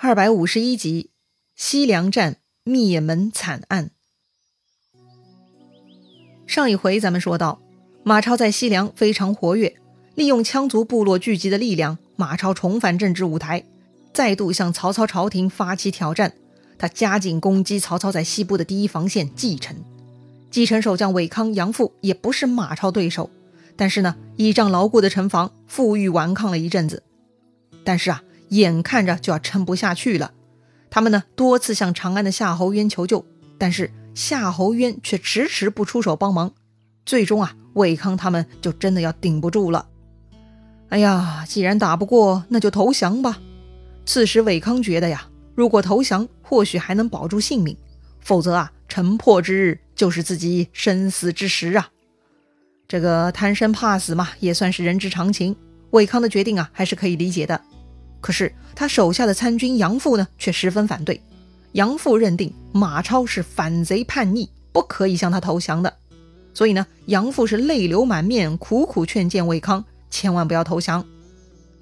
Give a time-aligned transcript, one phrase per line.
[0.00, 1.10] 二百五十一集，
[1.56, 3.90] 西凉战灭门惨案。
[6.46, 7.60] 上一回咱们说到，
[8.04, 9.74] 马超在西凉非常活跃，
[10.14, 13.64] 利用羌族部落聚集的力量，马超重返政治舞台，
[14.14, 16.32] 再度向曹操朝廷发起挑战。
[16.78, 19.74] 他加紧攻击曹操在西部的第一防线蓟城。
[20.52, 23.28] 蓟城守将韦康、杨阜也不是马超对手，
[23.74, 27.02] 但是呢，倚仗牢固的城防，负隅顽抗了一阵子。
[27.82, 28.22] 但是啊。
[28.50, 30.32] 眼看着就要撑不下去了，
[30.90, 33.24] 他们呢多次向长安的夏侯渊求救，
[33.58, 36.52] 但是夏侯渊却迟迟不出手帮忙。
[37.04, 39.86] 最终啊，魏康他们就真的要顶不住了。
[40.90, 43.38] 哎呀，既然打不过，那就投降吧。
[44.06, 47.76] 此时韦康觉得呀，如果投降，或许还能保住性命；
[48.20, 51.88] 否则啊，城破之日就是自己生死之时啊。
[52.86, 55.54] 这个贪生怕死嘛，也算是人之常情。
[55.90, 57.60] 韦康的决定啊，还是可以理解的。
[58.20, 61.20] 可是他手下的参军杨阜呢，却十分反对。
[61.72, 65.94] 杨阜认定马超是反贼叛逆，不可以向他投降的。
[66.54, 71.04] 所以呢，杨阜是泪流满面，苦苦劝谏魏康千万不要投降。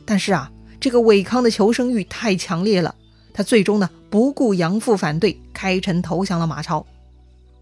[0.05, 2.95] 但是啊，这个韦康的求生欲太强烈了，
[3.33, 6.85] 他最终呢不顾杨阜反对，开城投降了马超。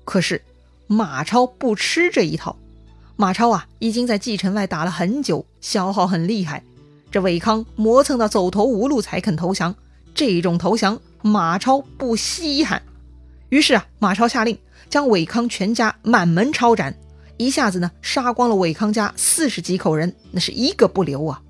[0.04, 0.42] 可是
[0.86, 2.56] 马超不吃这一套。
[3.16, 6.64] 马超啊，已经在蓟城外打了很久，消耗很厉害。
[7.14, 9.76] 这韦康磨蹭到走投无路才肯投降，
[10.16, 12.82] 这种投降马超不稀罕。
[13.50, 14.58] 于是啊，马超下令
[14.90, 16.98] 将韦康全家满门抄斩，
[17.36, 21.40] 一下子呢杀光了韦康家四十几口人，那是一个不留啊！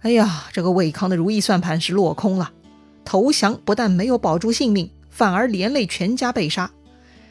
[0.00, 2.50] 哎呀，这个韦康的如意算盘是落空了，
[3.04, 6.68] 投降不但没有保住性命，反而连累全家被杀。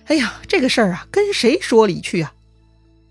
[0.05, 2.33] 哎呀，这个事儿啊，跟谁说理去啊？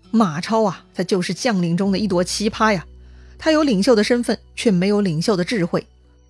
[0.09, 2.83] 马超啊，他就是将领中的一朵奇葩呀。
[3.43, 5.85] 他有领袖的身份，却没有领袖的智慧，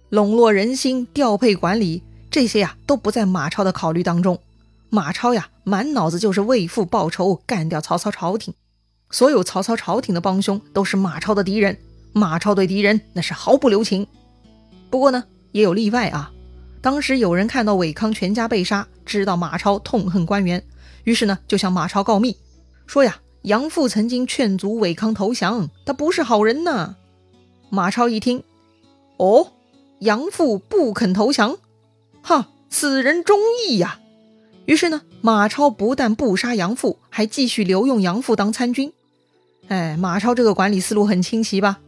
[0.10, 4.40] 笼络人心、调配管理这些呀，都不在马超的考虑当中。
[4.90, 8.52] 马超呀，满脑子就是为父报仇，干掉曹操朝廷。
[9.12, 11.78] 所有曹操朝廷的帮凶都是马超的敌人，
[12.14, 14.08] 马超对敌人那是毫不留情。
[14.90, 16.32] 不过呢，也有例外啊。
[16.82, 20.64] 当时有人看到韦康全家被杀，知道马超痛恨官员，
[21.04, 22.36] 于是呢，就向马超告密，
[22.88, 26.96] 说呀，杨阜曾经劝阻韦康投降，他不是好人呐。
[27.74, 28.44] 马超一听，
[29.18, 29.54] 哦，
[29.98, 31.58] 杨阜不肯投降，
[32.22, 34.00] 哈，此人忠义呀。
[34.68, 38.94] 于是呢，马超不但不杀杨阜，还继续留用杨阜当参军。
[39.70, 41.80] 哎，马超这个管理思路很清奇吧？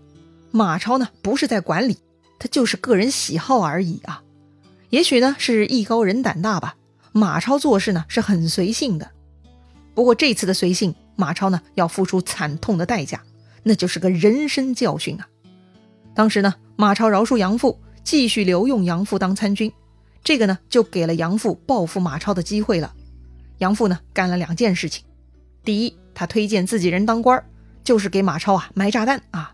[0.50, 2.00] 马超呢，不是在管理，
[2.40, 4.24] 他就是个人喜好而已啊。
[4.90, 6.78] 也许呢，是艺高人胆大吧。
[7.12, 9.12] 马超做事呢，是很随性的。
[9.94, 13.22] 不过这次的随性，马超呢，要付出惨痛的代价，
[13.62, 15.28] 那就是个人生教训啊。
[16.16, 19.72] 当时呢，马超饶恕杨阜，继续留用杨阜当参军，
[20.24, 22.94] 这个呢就给了杨阜报复马超的机会了。
[23.58, 25.04] 杨阜呢干了两件事情：
[25.64, 27.44] 第一，他推荐自己人当官，
[27.84, 29.54] 就是给马超啊埋炸弹啊。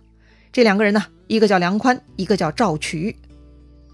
[0.51, 3.17] 这两个人呢，一个叫梁宽，一个叫赵渠。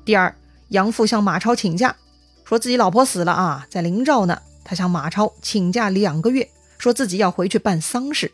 [0.03, 0.35] 第二，
[0.69, 1.95] 杨阜向马超请假，
[2.43, 8.29] 说自己老婆死了啊，在临赵呢，他向马超请假两个月，说自己要回去办丧事。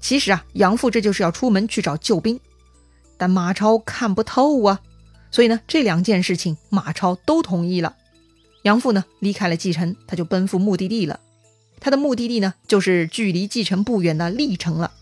[0.00, 2.40] 其实啊，杨阜这就是要出门去找救兵。
[3.18, 4.80] 但马超看不透啊，
[5.30, 7.96] 所以呢，这两件事情马超都同意了。
[8.62, 11.20] 杨阜呢离开了蓟城，他就奔赴目的地了。
[11.78, 14.92] 他的目的地呢，就是距离蓟城不远的历城了。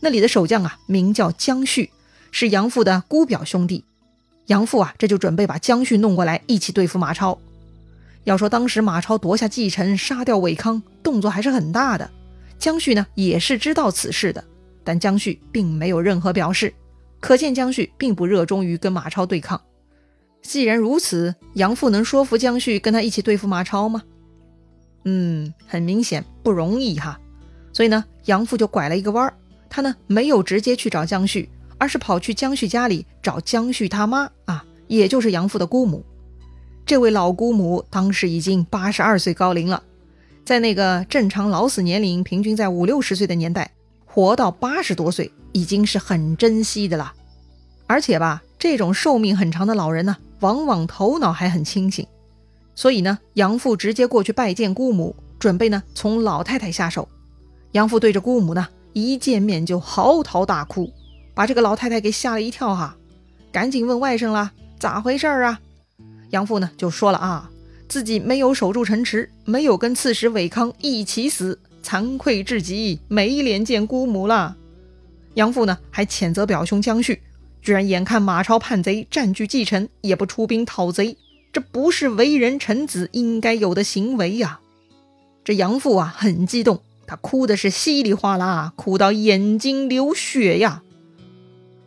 [0.00, 1.90] 那里的守将啊，名叫江旭，
[2.30, 3.84] 是杨阜的姑表兄弟。
[4.46, 7.38] 杨阜啊，这就准备把江旭弄过来，一起对付马超。
[8.24, 12.10] 要说当时马超夺下蓟城，杀掉韦康，动作还是很大的。
[12.58, 14.42] 江旭呢，也是知道此事的，
[14.82, 16.74] 但江旭并没有任何表示。
[17.24, 19.58] 可见江旭并不热衷于跟马超对抗。
[20.42, 24.02] 既然如此，杨父能说服江旭跟他一起对付马超吗？
[25.06, 27.18] 嗯，很明显不容易哈。
[27.72, 29.32] 所以呢，杨父就拐了一个弯儿，
[29.70, 31.48] 他呢没有直接去找江旭，
[31.78, 36.04] 而是跑去江旭家里找江旭他妈啊，也就是杨父的姑母。
[36.84, 39.82] 这位老姑母当时已经八十二岁高龄了，
[40.44, 43.70] 在那个正常老死年龄平均在五六十岁的年代，
[44.14, 45.30] 活到八十多岁。
[45.56, 47.12] 已经是很珍惜的了，
[47.86, 52.04] 而且吧，这种寿命很长的老人呢，往往头脑还很清醒。
[52.74, 57.08] 所以呢，杨父直接过去拜见姑母，准备呢从老太太下手。
[57.70, 60.92] 杨父对着姑母呢，一见面就嚎啕大哭，
[61.36, 62.96] 把这个老太太给吓了一跳哈，
[63.52, 64.50] 赶紧问外甥啦，
[64.80, 65.60] 咋回事啊？
[66.30, 67.48] 杨父呢就说了啊，
[67.88, 74.56] 自己没有守住城池，没有跟刺史韦康一起死，惭愧至极，没脸见姑母了。
[75.34, 77.20] 杨父呢，还谴责表兄江旭，
[77.60, 81.16] 居然眼看马超叛贼占据继承，也不出兵讨贼，
[81.52, 84.60] 这不是为人臣子应该有的行为呀！
[85.44, 90.82] 这杨父啊，很激动，他哭的是稀里哗啦，哭到眼睛流血呀！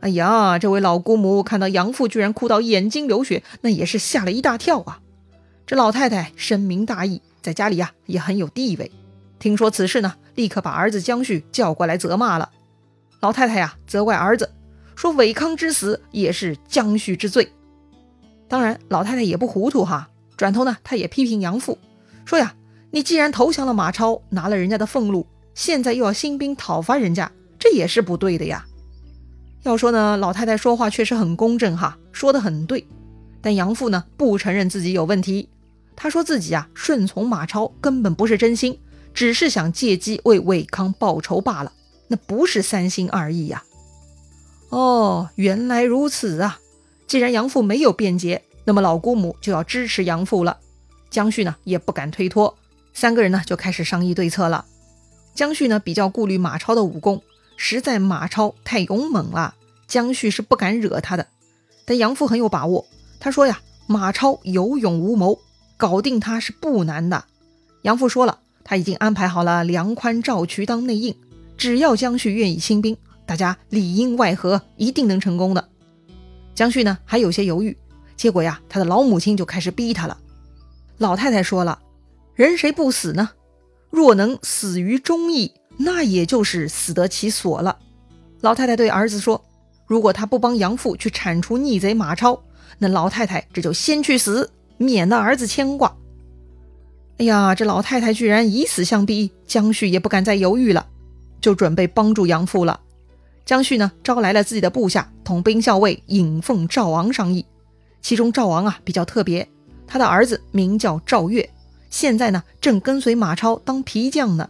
[0.02, 5.00] 哎呀，这位老姑母看到杨父居然哭到眼睛流血，那也是吓了一大跳啊！
[5.66, 8.92] 这老太太深明大义，在家里呀也很有地位，
[9.40, 12.50] 听说此事呢，立刻把儿子江旭叫过来责骂了。
[13.20, 14.52] 老太太呀，责怪儿子。
[14.96, 17.52] 说韦康之死也是江旭之罪，
[18.48, 20.10] 当然老太太也不糊涂哈。
[20.36, 21.78] 转头呢，她也批评杨父，
[22.26, 22.56] 说呀，
[22.90, 28.66] 你既然投降了马超，拿了人家的俸禄，现在又要兴兵讨伐人家，这也是不对的呀。
[29.62, 32.88] 要说呢，老太太说话确实很公正哈，说的很对。
[33.40, 35.48] 但杨父呢，不承认自己有问题，
[35.96, 38.80] 他说自己啊顺从马超根本不是真心，
[39.18, 41.74] 只是想借机为韦康报仇罢了，
[42.08, 43.64] 那不是三心二意呀。
[44.70, 46.60] 哦，原来如此啊！
[47.08, 50.60] 既然杨父没有辩解，那么老姑母就要支持杨父了。
[51.10, 52.56] 江旭呢也不敢推脱，
[52.94, 54.66] 三个人呢就开始商议对策了。
[55.34, 57.24] 江旭呢比较顾虑马超的武功，
[57.56, 59.56] 实在马超太勇猛了，
[59.88, 61.26] 江旭是不敢惹他的。
[61.86, 62.86] 但杨父很有把握，
[63.20, 65.40] 他说呀，马超有勇无谋，
[65.76, 67.26] 搞定他是不难的。
[67.82, 71.16] 杨父说了，他已经安排好了梁宽、赵渠当内应，
[71.58, 72.98] 只要江旭愿意兴兵。
[73.26, 75.70] 大家里应外合，一定能成功的。
[76.54, 77.78] 江旭呢还有些犹豫，
[78.18, 80.18] 结果呀，他的老母亲就开始逼他了。
[80.98, 81.80] 老太太说了
[82.36, 83.30] ：“人谁不死呢？
[83.90, 87.78] 若能死于忠义，那也就是死得其所了。”
[88.42, 89.46] 老太太对儿子说
[89.88, 92.44] ：“如果他不帮杨父去铲除逆贼马超，
[92.80, 95.96] 那老太太这就先去死，免得儿子牵挂。”
[97.20, 100.86] 哎呀，这老太太居然以死相逼，江旭也不敢再犹豫了，
[101.42, 102.80] 就准备帮助杨父了。
[103.44, 107.44] 江旭呢，招来了自己的部下统兵校尉尹奉赵昂商议。
[108.04, 109.48] 其中赵昂啊比较特别，
[109.88, 111.50] 他的儿子名叫赵月，
[111.90, 114.48] 现在呢正跟随马超当皮匠呢。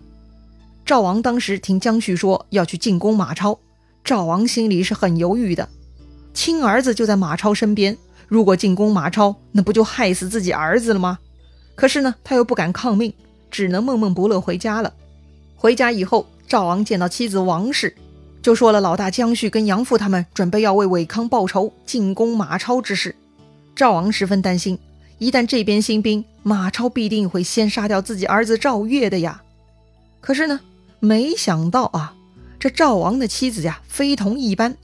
[0.85, 3.57] 赵昂当时听江旭说要去进攻马超，
[4.03, 5.69] 赵昂心里是很犹豫的。
[6.33, 7.97] 亲儿子就在马超身边，
[8.27, 11.17] 如果进攻马超，那不就害死自己儿子了吗？
[11.77, 13.13] 可是呢，他又不敢抗命，
[13.51, 14.91] 只能闷闷不乐回家了。
[15.55, 17.95] 回家以后，赵昂见到妻子王氏。
[18.41, 23.15] 就说了老大江旭跟杨父他们准备要为韦康报仇，进攻马超之事。
[23.75, 24.79] 赵昂十分担心，
[25.19, 29.43] 一旦这边兴兵，马超必定会先杀掉自己儿子赵月的呀。
[30.19, 30.59] 可是呢，
[30.99, 32.15] 没想到啊，
[32.59, 34.75] 这赵王的妻子呀非同一般。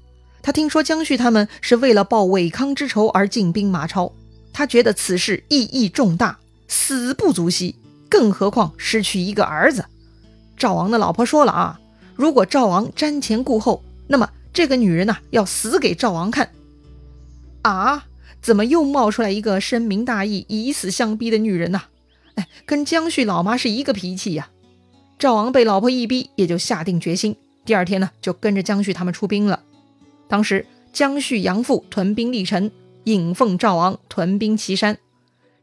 [0.43, 4.11] 他听说江旭他们是为了报韦康之仇而进兵马超，
[4.51, 6.37] 他觉得此事意义重大，
[6.67, 7.75] 死不足惜，
[8.09, 9.85] 更何况失去一个儿子。
[10.57, 11.79] 赵王的老婆说了啊。
[12.15, 16.51] 如果赵王瞻前顾后，那么这个女人呢，要死给赵王看。
[17.63, 18.05] 啊，
[18.39, 21.81] 怎么又冒出来一个深明大义、以死相逼的女人呢？
[22.35, 24.49] 哎，跟江旭老妈是一个脾气呀。
[25.17, 29.61] 赵王被老婆一逼，也就下定决心，第二天呢，就跟着江旭他们出兵了。
[30.27, 32.69] 当时江旭、杨父屯兵历城，
[33.05, 34.99] 尹奉、赵王屯兵岐山。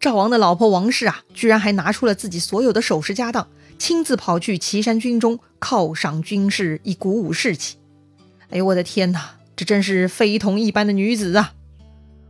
[0.00, 3.46] 赵王的老婆王氏啊，居然还拿出了自己所有的首饰家当。
[3.78, 7.76] 亲自跑去岐山军中犒赏军士，以鼓舞士气。
[8.48, 11.52] 哎呦，我的天哪，这真是非同一般的女子啊！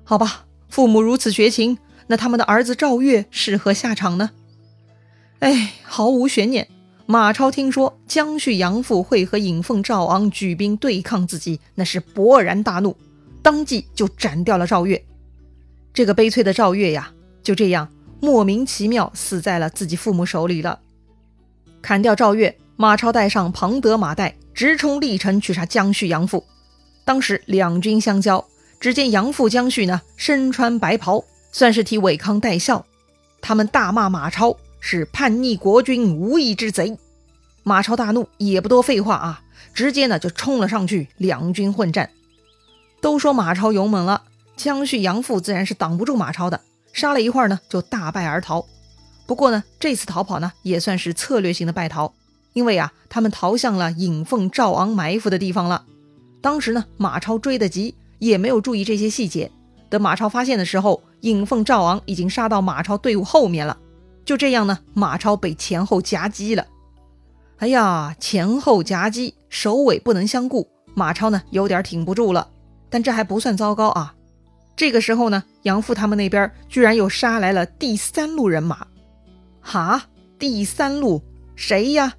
[0.02, 1.78] 好吧，父母如此绝情，
[2.08, 4.31] 那他们的儿子赵月是何下场呢？
[5.39, 6.69] 哎，毫无悬念，
[7.06, 12.96] 马超听说江旭杨父会和尹奉赵昂举兵对抗自己，那是勃然大怒，
[13.43, 15.05] 当即就斩掉了赵月。
[15.94, 17.12] 这个悲催的赵月呀，
[17.43, 17.89] 就这样
[18.20, 20.81] 莫名其妙死在了自己父母手里了。
[21.82, 26.44] 砍掉赵月，马超带上庞德、马岱，直冲历城去杀江旭、杨父。
[27.05, 28.44] 当时两军相交，
[28.79, 32.85] 只见杨父江旭呢身穿白袍，算是替韦康带孝。
[33.41, 36.99] 他们大骂马超是叛逆国君、无义之贼。
[37.63, 39.43] 马超大怒，也不多废话啊，
[39.73, 42.11] 直接呢就冲了上去，两军混战。
[43.01, 44.25] 都说马超勇猛了，
[44.56, 46.61] 江旭、杨父自然是挡不住马超的，
[46.93, 48.65] 杀了一会儿呢，就大败而逃。
[49.27, 52.13] 不过呢，这次逃跑呢也算是策略性的败逃，
[52.53, 55.85] 因为啊，他们逃向了尹奉、赵昂埋伏的地方了。
[56.41, 59.51] 当时呢，马超追得急，也没有注意这些细节。
[59.89, 63.77] 等马超发现的时候，尹奉、赵昂已经杀到马超队伍后面了。
[64.25, 66.67] 就这样呢，马超被前后夹击了。
[67.59, 72.49] 哎呀，前后夹击，首尾不能相顾，马超呢有点挺不住了。
[72.89, 74.15] 但这还不算糟糕啊。
[74.77, 78.86] 这个时候呢，杨父他们那边居然又杀来了第三路人马。
[79.60, 80.06] 哈，
[80.39, 81.22] 第三路
[81.55, 82.15] 谁呀？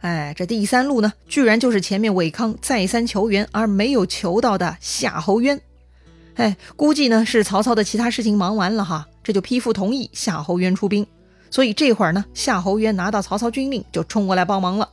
[0.00, 5.60] 哎，这第三路呢，居然就是前面韦康再三求援而没有求到的夏侯渊。
[6.36, 11.06] 哎，估计呢是曹操的其他事情忙完了哈，这就批复同意夏侯渊出兵。
[11.50, 14.88] 所以这会儿呢，夏侯渊拿到曹操军令就冲过来帮忙了。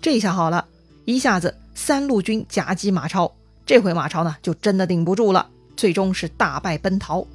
[0.00, 0.66] 这下好了，
[1.04, 3.32] 一下子三路军夹击马超，
[3.64, 7.26] 这回马超呢就真的顶不住了，最终是大败奔逃。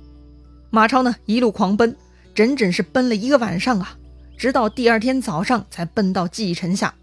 [0.69, 1.95] 马超呢一路狂奔，
[2.33, 3.97] 整整是奔了一个晚上啊。
[4.37, 6.93] 直到第二天早上才奔到蓟城下，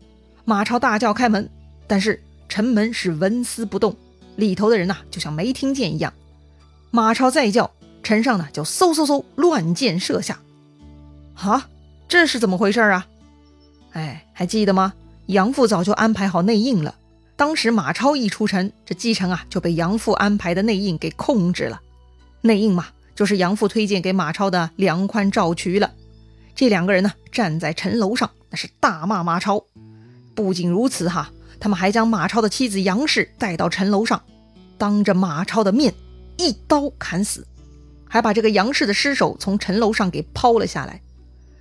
[0.44, 1.48] 马超大叫开门，
[1.86, 3.94] 但是城门是纹丝不动，
[4.36, 6.12] 里头的人呐就像没听见一样。
[6.90, 7.70] 马超再叫，
[8.02, 10.38] 城上呢就嗖嗖嗖乱箭射下。
[11.34, 11.68] 啊，
[12.08, 13.06] 这是怎么回事啊？
[13.92, 14.94] 哎，还记得吗？
[15.26, 16.94] 杨父早就安排好内应了。
[17.36, 21.80] 当时马超一出城，这蓟城啊就被杨父安排的内应给控制了。
[22.40, 25.92] 内应嘛，就是杨父推荐给马超的梁宽、赵渠了。
[26.54, 29.62] 这两个人呢，站在城楼上，那是大骂马超。
[30.34, 34.22] 不仅如此哈，他们还将马超的妻子杨氏带到城楼上，
[34.78, 35.92] 当着马超的面
[36.38, 37.46] 一刀砍死，
[38.08, 41.02] 还把这个杨氏的尸首从城楼上给抛了下来。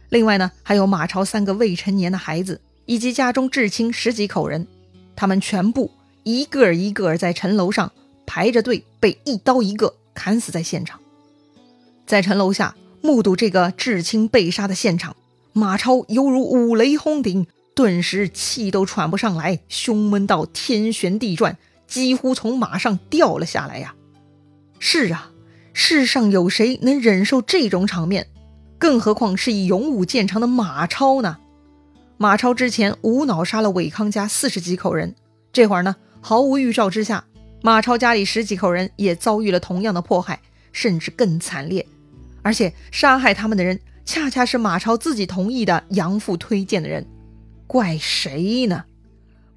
[0.10, 4.66] 另外呢，还有马超三个未成年的孩子，以及家中至亲十几口人，
[5.16, 5.92] 他们全部
[6.24, 7.92] 一个一个在城楼上
[8.26, 11.00] 排着队，被一刀一个砍死在现场，
[12.06, 12.76] 在城楼下。
[13.02, 15.16] 目睹这个至亲被杀的现场，
[15.54, 17.46] 马超犹如五雷轰顶，
[17.76, 21.56] 顿时气都喘不上来，胸闷到天旋地转，
[21.86, 23.94] 几乎从马上掉了下来呀！
[24.80, 25.30] 是啊，
[25.72, 28.28] 世上有谁能忍受这种场面？
[28.80, 31.38] 更何况是以勇武见长的马超呢？
[32.18, 35.14] 马超之前无脑杀了韦康家四十几口人，
[35.52, 37.26] 这会儿呢，毫无预兆之下，
[37.62, 40.40] 马超家里十几口人也遭遇了同样的迫害，
[40.72, 41.86] 甚至更惨烈。
[42.42, 47.06] 而且杀害他们的人，恰恰是马超自己同意的杨父推荐的人，
[47.68, 48.86] 怪谁呢？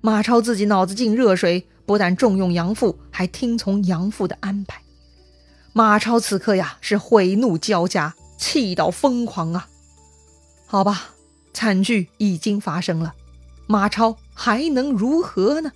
[0.01, 4.81] 马超自己脑子进热水，不但重用杨父，还听从杨父的安排。
[5.73, 9.69] 马超此刻呀，是悔怒交加，气到疯狂啊！
[10.67, 11.11] 好吧，
[11.53, 13.15] 惨剧已经发生了，
[13.67, 15.73] 马超还能如何呢？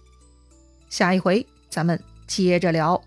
[0.89, 3.03] 下一回咱们接着聊。